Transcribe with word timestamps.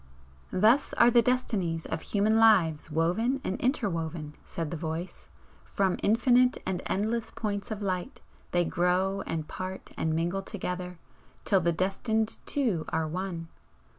"Thus 0.51 0.93
are 0.93 1.11
the 1.11 1.21
destinies 1.21 1.85
of 1.85 2.01
human 2.01 2.37
lives 2.37 2.89
woven 2.89 3.39
and 3.43 3.59
interwoven," 3.59 4.33
said 4.43 4.71
the 4.71 4.75
Voice 4.75 5.27
"From 5.63 5.95
infinite 6.01 6.57
and 6.65 6.81
endless 6.87 7.29
points 7.29 7.69
of 7.69 7.83
light 7.83 8.19
they 8.49 8.65
grow 8.65 9.21
and 9.27 9.47
part 9.47 9.91
and 9.95 10.15
mingle 10.15 10.41
together, 10.41 10.97
till 11.45 11.61
the 11.61 11.71
destined 11.71 12.39
two 12.47 12.83
are 12.89 13.07
one. 13.07 13.49